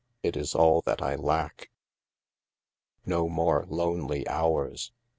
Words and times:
It 0.23 0.35
is 0.35 0.55
all 0.55 0.81
that 0.87 0.99
I 0.99 1.13
lack." 1.15 1.69
No 3.05 3.29
more 3.29 3.65
lonely 3.67 4.27
hours! 4.27 4.91